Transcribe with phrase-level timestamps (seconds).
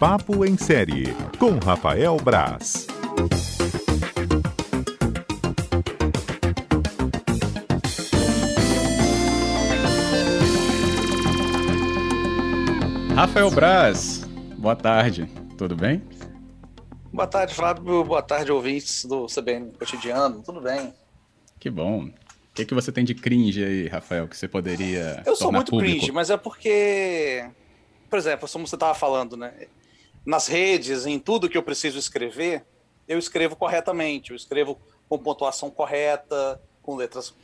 [0.00, 2.86] Papo em Série, com Rafael Braz.
[13.14, 14.24] Rafael Braz,
[14.56, 15.26] boa tarde,
[15.58, 16.02] tudo bem?
[17.12, 18.02] Boa tarde, Flávio.
[18.02, 20.42] Boa tarde, ouvintes do CBN Cotidiano.
[20.42, 20.94] Tudo bem?
[21.58, 22.04] Que bom.
[22.06, 22.12] O
[22.54, 25.22] que, que você tem de cringe aí, Rafael, que você poderia.
[25.26, 25.92] Eu sou muito público?
[25.92, 27.44] cringe, mas é porque,
[28.08, 29.52] por exemplo, como você estava falando, né?
[30.24, 32.64] Nas redes, em tudo que eu preciso escrever,
[33.08, 34.30] eu escrevo corretamente.
[34.30, 34.78] Eu escrevo
[35.08, 37.34] com pontuação correta, com letras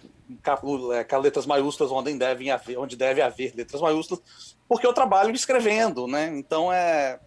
[0.93, 5.33] é, com letras maiúsculas onde devem haver, onde deve haver letras maiúsculas, porque eu trabalho
[5.33, 6.33] escrevendo, né?
[6.37, 7.20] Então é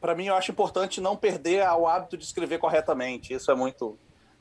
[0.00, 3.32] para mim eu acho importante não perder o hábito de escrever corretamente.
[3.32, 3.98] Isso é muito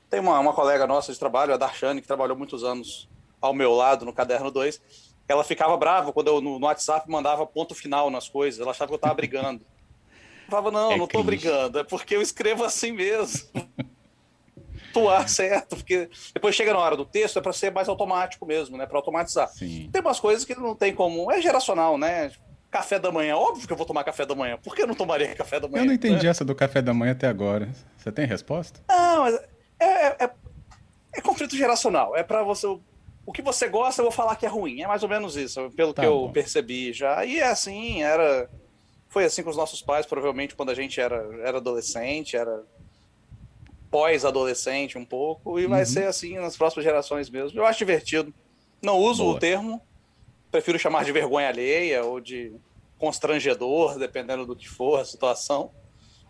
[0.10, 3.10] tem uma, uma colega nossa de trabalho, a Darshane, que trabalhou muitos anos
[3.42, 4.82] ao meu lado no Caderno 2.
[5.28, 8.60] Ela ficava brava quando eu no, no WhatsApp mandava ponto final nas coisas.
[8.60, 9.66] Ela achava que eu estava brigando.
[10.46, 13.50] Eu falava, não, é não estou brigando, é porque eu escrevo assim mesmo.
[14.94, 18.78] Tuar certo, porque depois chega na hora do texto, é para ser mais automático mesmo,
[18.78, 18.86] né?
[18.86, 19.50] Para automatizar.
[19.50, 19.90] Sim.
[19.92, 21.30] Tem umas coisas que não tem como.
[21.30, 22.32] É geracional, né?
[22.72, 24.58] Café da manhã, óbvio que eu vou tomar café da manhã.
[24.58, 25.82] Por que eu não tomaria café da manhã?
[25.82, 27.70] Eu não entendi essa do café da manhã até agora.
[27.98, 28.80] Você tem resposta?
[28.88, 29.36] Não, mas
[29.80, 30.30] é, é, é,
[31.14, 32.16] é conflito geracional.
[32.16, 32.66] É para você.
[33.26, 34.82] O que você gosta, eu vou falar que é ruim.
[34.82, 37.26] É mais ou menos isso, pelo tá que eu percebi já.
[37.26, 38.50] E é assim, era.
[39.16, 42.66] Foi assim com os nossos pais, provavelmente, quando a gente era, era adolescente, era
[43.90, 45.86] pós-adolescente um pouco, e vai uhum.
[45.86, 47.58] ser assim nas próximas gerações mesmo.
[47.58, 48.34] Eu acho divertido.
[48.82, 49.38] Não uso Boa.
[49.38, 49.82] o termo,
[50.52, 52.52] prefiro chamar de vergonha alheia ou de
[52.98, 55.72] constrangedor, dependendo do que for a situação.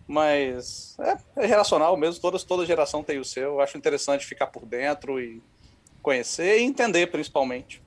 [0.08, 3.54] Mas é, é geracional mesmo, toda, toda geração tem o seu.
[3.54, 5.42] Eu acho interessante ficar por dentro e
[6.04, 7.82] conhecer e entender, principalmente.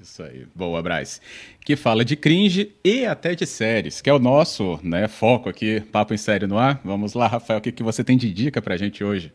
[0.00, 1.20] Isso aí, boa, Braz.
[1.64, 5.80] Que fala de cringe e até de séries, que é o nosso né, foco aqui,
[5.80, 6.80] Papo em Série no ar.
[6.84, 9.32] Vamos lá, Rafael, o que, que você tem de dica pra gente hoje?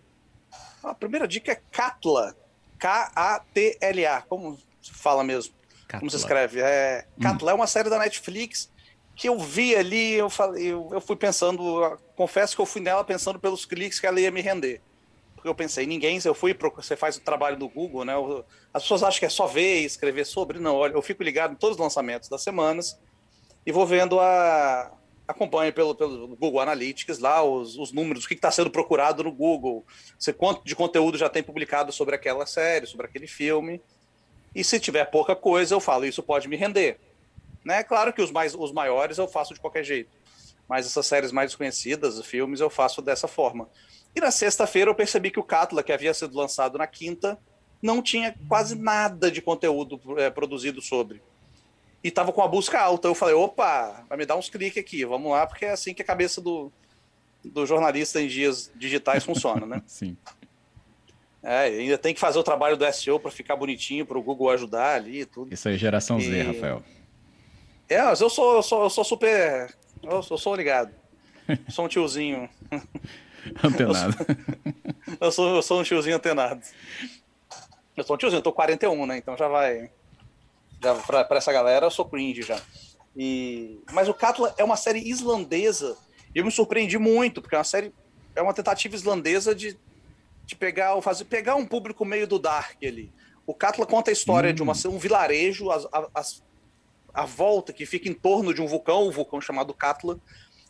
[0.83, 2.36] A primeira dica é Catla,
[2.77, 5.54] K-A-T-L-A, como se fala mesmo?
[5.87, 5.99] Catla.
[5.99, 6.60] Como se escreve?
[6.61, 7.52] É, Catla hum.
[7.52, 8.71] é uma série da Netflix
[9.16, 13.04] que eu vi ali, eu, falei, eu, eu fui pensando, confesso que eu fui nela
[13.04, 14.82] pensando pelos cliques que ela ia me render.
[15.43, 18.14] Porque eu pensei, ninguém, eu fui, você faz o trabalho do Google, né?
[18.73, 20.58] As pessoas acham que é só ver e escrever sobre.
[20.58, 22.98] Não, olha, eu fico ligado em todos os lançamentos das semanas
[23.65, 24.89] e vou vendo a.
[25.27, 29.31] Acompanho pelo, pelo Google Analytics lá os, os números, o que está sendo procurado no
[29.31, 29.86] Google,
[30.17, 33.81] se quanto de conteúdo já tem publicado sobre aquela série, sobre aquele filme.
[34.55, 36.99] E se tiver pouca coisa, eu falo, isso pode me render.
[37.65, 37.83] Né?
[37.83, 40.11] Claro que os, mais, os maiores eu faço de qualquer jeito,
[40.70, 43.70] mas essas séries mais desconhecidas, filmes, eu faço dessa forma.
[44.15, 47.37] E na sexta-feira eu percebi que o Catla, que havia sido lançado na quinta,
[47.81, 51.21] não tinha quase nada de conteúdo é, produzido sobre.
[52.03, 53.07] E estava com a busca alta.
[53.07, 56.01] Eu falei, opa, vai me dar uns cliques aqui, vamos lá, porque é assim que
[56.01, 56.71] a cabeça do,
[57.43, 59.81] do jornalista em dias digitais funciona, né?
[59.87, 60.15] Sim.
[61.41, 64.49] É, ainda tem que fazer o trabalho do SEO para ficar bonitinho, para o Google
[64.51, 65.53] ajudar ali e tudo.
[65.53, 66.23] Isso aí, geração e...
[66.23, 66.81] Z, Rafael.
[67.89, 69.75] É, mas eu sou, eu sou, eu sou super.
[70.01, 70.93] Eu sou, eu sou ligado.
[71.67, 72.49] Sou um tiozinho.
[73.64, 74.15] Antenado.
[75.20, 76.61] Eu sou, eu sou um tiozinho antenado.
[77.95, 79.17] Eu sou um tiozinho, eu tô 41, né?
[79.17, 79.92] Então já vai.
[80.81, 82.59] Já pra, pra essa galera eu sou cringe já.
[83.15, 83.80] E...
[83.92, 85.98] Mas o Katla é uma série islandesa.
[86.33, 87.93] E eu me surpreendi muito, porque é uma série.
[88.36, 89.77] É uma tentativa islandesa de,
[90.45, 93.11] de pegar, fazer, pegar um público meio do Dark ali.
[93.45, 94.54] O Katla conta a história hum.
[94.54, 96.43] de uma, um vilarejo, as, as,
[97.14, 100.20] a volta que fica em torno de um vulcão, um vulcão chamado Katla,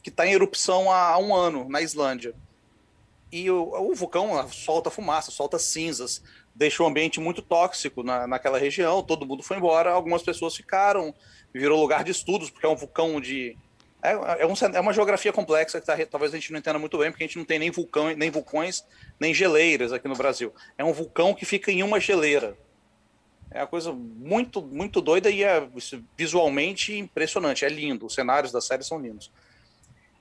[0.02, 2.36] que está em erupção há, há, um ano na Islândia.
[3.34, 6.22] E o, o, vulcão solta fumaça, solta cinzas,
[6.54, 9.02] deixa o ambiente muito tóxico na, naquela região.
[9.02, 11.12] Todo mundo foi embora, algumas pessoas ficaram,
[11.52, 13.58] virou lugar de estudos, porque é um vulcão de.
[14.04, 14.12] É,
[14.44, 17.10] é, um, é uma geografia complexa que tá, talvez a gente não entenda muito bem,
[17.10, 18.86] porque a gente não tem nem vulcão, nem vulcões,
[19.20, 20.54] nem geleiras aqui no Brasil.
[20.78, 22.56] É um vulcão que fica em uma geleira.
[23.50, 25.68] É uma coisa muito, muito doida e é
[26.16, 27.66] visualmente impressionante.
[27.66, 28.06] É lindo.
[28.06, 29.32] Os cenários da série são lindos.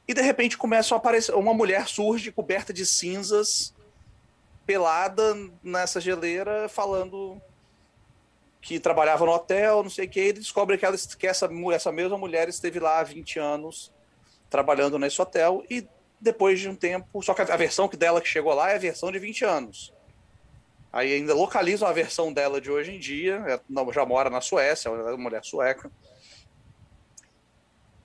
[0.06, 1.34] E de repente começa a aparecer.
[1.34, 3.74] Uma mulher surge coberta de cinzas,
[4.66, 7.40] pelada nessa geleira, falando
[8.60, 11.90] que trabalhava no hotel, não sei o que, e descobre que, ela, que essa, essa
[11.90, 13.92] mesma mulher esteve lá há 20 anos
[14.48, 15.86] trabalhando nesse hotel e
[16.20, 19.10] depois de um tempo, só que a versão dela que chegou lá é a versão
[19.10, 19.92] de 20 anos.
[20.92, 23.60] Aí ainda localizam a versão dela de hoje em dia, é,
[23.92, 25.90] já mora na Suécia, é uma mulher sueca.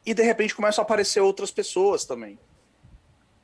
[0.07, 2.39] E de repente começam a aparecer outras pessoas também.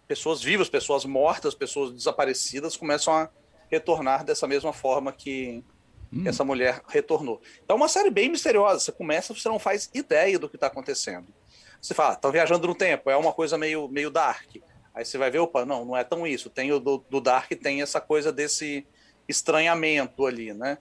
[0.07, 3.29] Pessoas vivas, pessoas mortas, pessoas desaparecidas começam a
[3.69, 5.61] retornar dessa mesma forma que
[6.11, 6.23] hum.
[6.25, 7.41] essa mulher retornou.
[7.65, 8.79] Então é uma série bem misteriosa.
[8.79, 11.27] Você começa, você não faz ideia do que está acontecendo.
[11.81, 14.55] você fala, estão viajando no tempo, é uma coisa meio, meio dark.
[14.95, 16.49] Aí você vai ver, opa, não, não é tão isso.
[16.49, 18.87] Tem o do, do Dark, tem essa coisa desse
[19.27, 20.77] estranhamento ali, né?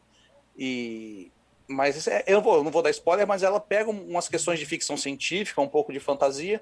[0.56, 1.32] E,
[1.72, 4.58] mas é, eu, não vou, eu não vou dar spoiler, mas ela pega umas questões
[4.58, 6.60] de ficção científica, um pouco de fantasia,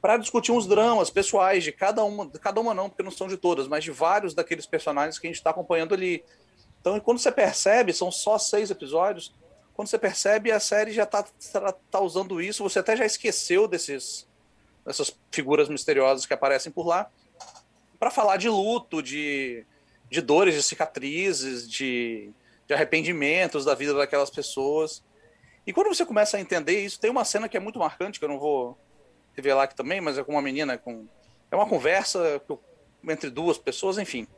[0.00, 3.36] para discutir uns dramas pessoais de cada uma, cada uma não, porque não são de
[3.36, 6.24] todas, mas de vários daqueles personagens que a gente está acompanhando ali.
[6.80, 9.34] Então, quando você percebe, são só seis episódios,
[9.74, 13.68] quando você percebe, a série já está tá, tá usando isso, você até já esqueceu
[13.68, 14.26] desses,
[14.84, 17.10] dessas figuras misteriosas que aparecem por lá,
[17.98, 19.64] para falar de luto, de,
[20.10, 22.30] de dores, de cicatrizes, de,
[22.68, 25.02] de arrependimentos da vida daquelas pessoas.
[25.66, 28.24] E quando você começa a entender isso, tem uma cena que é muito marcante, que
[28.24, 28.78] eu não vou
[29.34, 31.06] revelar aqui também, mas é com uma menina com.
[31.50, 32.42] É uma conversa
[33.08, 34.28] entre duas pessoas, enfim.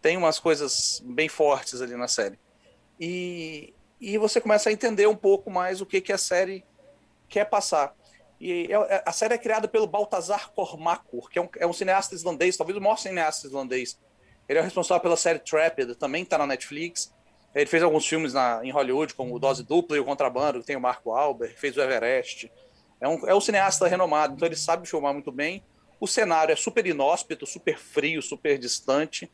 [0.00, 2.38] Tem umas coisas bem fortes ali na série.
[2.98, 6.64] E, e você começa a entender um pouco mais o que, que a série
[7.28, 7.94] quer passar.
[8.40, 11.72] E é, é, a série é criada pelo Baltazar Kormákur, que é um, é um,
[11.72, 13.98] cineasta islandês, talvez o maior cineasta islandês.
[14.48, 17.12] Ele é responsável pela série Trapped, também está na Netflix.
[17.54, 20.66] Ele fez alguns filmes na, em Hollywood, como o Dose Dupla e o Contrabando, que
[20.66, 22.50] tem o Marco Albert, fez o Everest.
[23.00, 25.62] É um, é um cineasta renomado, então ele sabe filmar muito bem.
[26.00, 29.30] O cenário é super inóspito, super frio, super distante.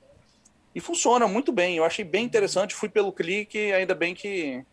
[0.74, 1.76] E funciona muito bem.
[1.76, 2.74] Eu achei bem interessante.
[2.74, 4.64] Fui pelo clique, ainda bem que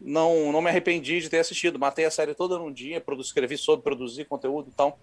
[0.00, 1.78] não, não me arrependi de ter assistido.
[1.78, 4.98] Matei a série toda num dia, produzi, escrevi sobre produzir conteúdo e tal.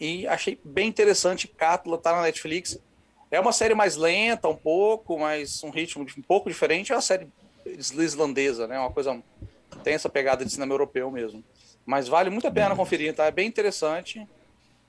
[0.00, 1.48] E achei bem interessante.
[1.48, 2.80] Cátula tá na Netflix.
[3.30, 6.92] É uma série mais lenta, um pouco, mas um ritmo um pouco diferente.
[6.92, 7.28] É uma série
[7.64, 8.78] islandesa, né?
[8.78, 9.22] Uma coisa.
[9.84, 11.44] Tem essa pegada de cinema europeu mesmo.
[11.86, 13.26] Mas vale muito a pena conferir, tá?
[13.26, 14.26] É bem interessante.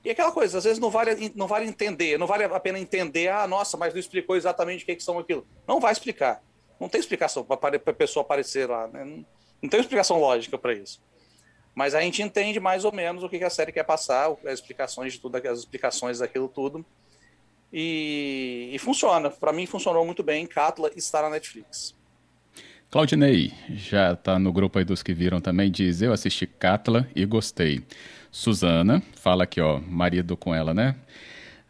[0.04, 3.28] E aquela coisa, às vezes não vale, não vale entender, não vale a pena entender,
[3.28, 5.46] ah, nossa, mas não explicou exatamente o que, que são aquilo.
[5.66, 6.42] Não vai explicar.
[6.80, 8.88] Não tem explicação para a pessoa aparecer lá.
[8.88, 9.04] Né?
[9.04, 9.24] Não,
[9.62, 11.00] não tem explicação lógica para isso.
[11.72, 14.54] Mas a gente entende mais ou menos o que, que a série quer passar, as
[14.54, 16.84] explicações de tudo, as explicações daquilo tudo.
[17.72, 19.30] E, e funciona.
[19.30, 20.46] Para mim funcionou muito bem.
[20.46, 21.94] Catla está na Netflix.
[22.90, 27.24] Claudinei, já está no grupo aí dos que viram também, diz: Eu assisti Catla e
[27.24, 27.82] gostei.
[28.30, 30.94] Suzana, fala aqui, ó, marido com ela, né?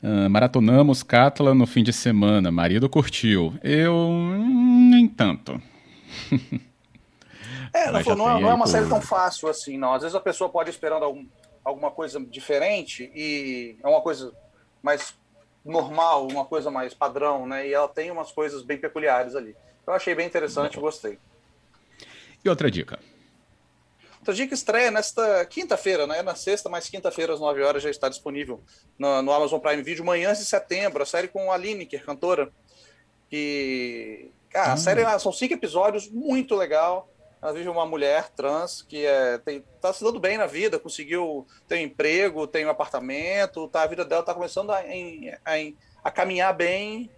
[0.02, 3.54] Uh, maratonamos Catla no fim de semana, marido curtiu.
[3.62, 5.62] Eu, hum, nem tanto.
[7.72, 9.94] é, não, não, é, não é uma série tão fácil assim, não.
[9.94, 11.24] Às vezes a pessoa pode ir esperando algum,
[11.64, 14.32] alguma coisa diferente e é uma coisa
[14.82, 15.14] mais
[15.64, 17.68] normal, uma coisa mais padrão, né?
[17.68, 19.56] E ela tem umas coisas bem peculiares ali.
[19.86, 21.18] Eu achei bem interessante, gostei.
[22.44, 22.98] E outra dica?
[24.18, 26.22] Outra dica estreia nesta quinta-feira, né?
[26.22, 28.60] Na sexta, mas quinta-feira, às 9 horas, já está disponível
[28.98, 32.48] no, no, Amazon Prime Video, Manhãs de Setembro, a série com a Lineker, cantora.
[33.30, 34.30] E.
[34.50, 34.76] Cara, a hum.
[34.76, 37.08] série são cinco episódios, muito legal.
[37.42, 41.46] Ela vive uma mulher trans que é, tem, tá se dando bem na vida, conseguiu
[41.66, 45.54] ter um emprego, tem um apartamento, tá, a vida dela está começando a, a,
[46.04, 47.10] a caminhar bem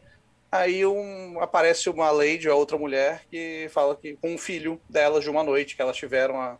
[0.55, 5.25] Aí um, aparece uma lady, a outra mulher, que fala que com um filho delas
[5.25, 6.57] de uma noite que elas tiveram há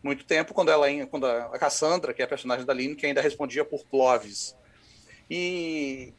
[0.00, 3.20] muito tempo, quando ela quando a Cassandra, que é a personagem da Lynn, que ainda
[3.20, 4.56] respondia por Clovis.
[5.28, 6.14] E,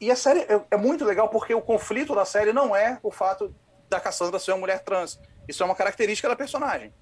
[0.00, 3.10] e a série é, é, muito legal porque o conflito da série não é o
[3.10, 3.54] fato
[3.90, 5.20] da Cassandra ser uma mulher trans.
[5.48, 6.92] Isso é uma característica da personagem.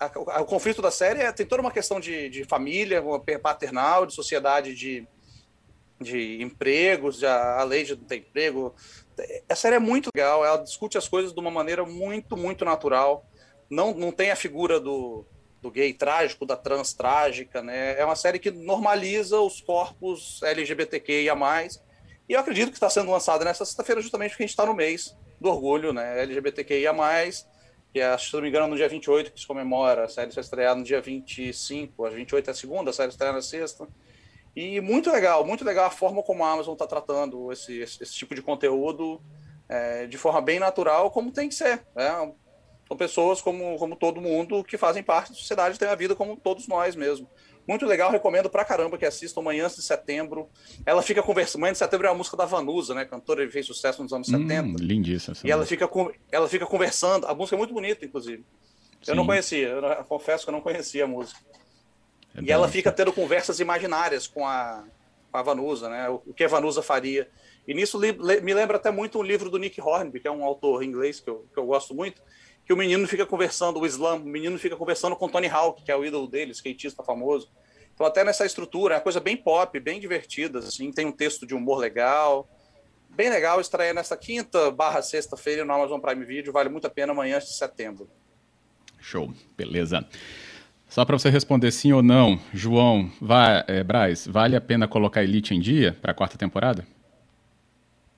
[0.00, 3.02] A, a, o conflito da série é, tem toda uma questão de, de família,
[3.42, 5.06] paternal, de sociedade, de
[6.00, 8.74] de empregos, de a, a lei de ter emprego.
[9.48, 13.26] A série é muito legal, ela discute as coisas de uma maneira muito, muito natural.
[13.68, 15.26] Não, não tem a figura do,
[15.60, 17.98] do gay trágico, da trans trágica, né?
[17.98, 21.34] É uma série que normaliza os corpos LGBTQIA+.
[22.28, 24.74] E eu acredito que está sendo lançada nessa sexta-feira justamente porque a gente está no
[24.74, 26.22] mês do orgulho, né?
[26.22, 26.92] LGBTQIA+,
[27.92, 30.04] que é, se não me engano, no dia 28 que se comemora.
[30.04, 33.32] A série vai estrear no dia 25, a 28 é a segunda, a série estreia
[33.32, 33.88] na sexta.
[34.54, 38.14] E muito legal, muito legal a forma como a Amazon está tratando esse, esse, esse,
[38.14, 39.20] tipo de conteúdo
[39.68, 41.86] é, de forma bem natural, como tem que ser.
[41.94, 42.32] Né?
[42.88, 46.36] São pessoas como, como todo mundo que fazem parte da sociedade, têm a vida como
[46.36, 47.28] todos nós mesmo.
[47.68, 50.48] Muito legal, recomendo pra caramba que assistam Manhãs de Setembro.
[50.86, 51.60] Ela fica conversando.
[51.60, 53.04] Manhã de Setembro é a música da Vanusa, né?
[53.04, 54.82] Cantora que fez sucesso nos anos hum, 70.
[54.82, 55.36] Lindíssima.
[55.44, 55.86] E ela fica,
[56.32, 57.26] ela fica conversando.
[57.26, 58.42] A música é muito bonita, inclusive.
[59.02, 59.10] Sim.
[59.10, 61.38] Eu não conhecia, eu confesso que eu não conhecia a música.
[62.34, 64.84] É e ela fica tendo conversas imaginárias com a,
[65.30, 66.08] com a Vanusa, né?
[66.08, 67.28] O, o que a Vanusa faria.
[67.66, 70.30] E nisso li, le, me lembra até muito um livro do Nick Hornby, que é
[70.30, 72.22] um autor inglês que eu, que eu gosto muito,
[72.68, 75.90] que o menino fica conversando, o Islam, o menino fica conversando com Tony Hawk, que
[75.90, 77.50] é o ídolo dele, skatista famoso.
[77.94, 81.46] Então, até nessa estrutura, é uma coisa bem pop, bem divertida, assim, tem um texto
[81.46, 82.46] de humor legal.
[83.08, 87.12] Bem legal, estreia nesta quinta barra sexta-feira no Amazon Prime Video, vale muito a pena,
[87.12, 88.06] amanhã de setembro.
[89.00, 90.06] Show, beleza.
[90.90, 95.24] Só para você responder sim ou não, João, vai, é, Braz, vale a pena colocar
[95.24, 96.86] Elite em dia para a quarta temporada?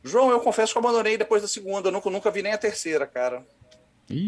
[0.02, 2.59] João, eu confesso que eu abandonei depois da segunda, eu nunca, nunca vi nem a
[2.59, 3.47] terceira, cara.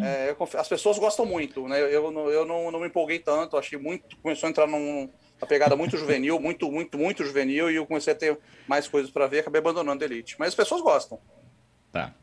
[0.03, 1.81] É, confesso, as pessoas gostam muito, né?
[1.81, 4.17] Eu, eu, eu não, não, me empolguei tanto, achei muito.
[4.19, 5.09] Começou a entrar numa
[5.49, 9.27] pegada muito juvenil, muito, muito, muito juvenil, e eu comecei a ter mais coisas para
[9.27, 10.37] ver, acabei abandonando Elite.
[10.39, 11.19] Mas as pessoas gostam.
[11.91, 12.15] Tá.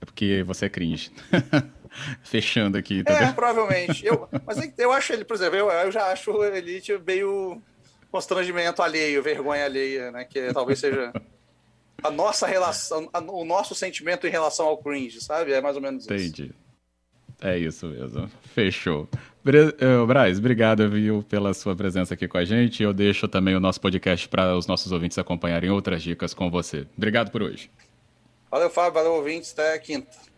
[0.00, 1.10] É porque você é cringe.
[2.22, 3.02] Fechando aqui.
[3.02, 4.06] Tá é, provavelmente.
[4.06, 7.60] Eu, mas eu acho ele, por exemplo, eu, eu já acho Elite meio
[8.10, 10.24] constrangimento alheio, vergonha alheia, né?
[10.24, 11.12] Que talvez seja
[12.02, 15.52] a nossa relação, a, o nosso sentimento em relação ao cringe, sabe?
[15.52, 16.24] É mais ou menos Entendi.
[16.24, 16.42] isso.
[16.42, 16.59] Entendi.
[17.40, 18.28] É isso mesmo.
[18.54, 19.08] Fechou.
[19.46, 22.82] Eh, Braz, obrigado, viu, pela sua presença aqui com a gente.
[22.82, 26.86] Eu deixo também o nosso podcast para os nossos ouvintes acompanharem outras dicas com você.
[26.96, 27.70] Obrigado por hoje.
[28.50, 28.92] Valeu, Fábio.
[28.92, 29.52] Valeu, ouvintes.
[29.52, 30.29] Até quinta.